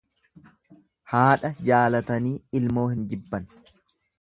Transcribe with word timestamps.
Haadha 1.11 1.51
jaalatanii 1.69 2.35
ilmoo 2.61 2.87
hin 2.95 3.05
jibban. 3.13 3.51